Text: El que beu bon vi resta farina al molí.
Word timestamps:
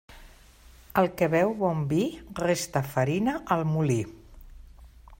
El 1.01 1.09
que 1.19 1.27
beu 1.33 1.53
bon 1.59 1.85
vi 1.93 2.01
resta 2.41 2.85
farina 2.95 3.39
al 3.57 3.71
molí. 3.75 4.03